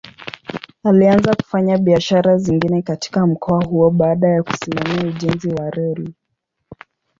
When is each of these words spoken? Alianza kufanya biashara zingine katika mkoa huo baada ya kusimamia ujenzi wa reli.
Alianza 0.83 1.35
kufanya 1.35 1.77
biashara 1.77 2.37
zingine 2.37 2.81
katika 2.81 3.27
mkoa 3.27 3.65
huo 3.65 3.89
baada 3.89 4.27
ya 4.27 4.43
kusimamia 4.43 5.07
ujenzi 5.11 5.49
wa 5.53 5.69
reli. 5.69 6.13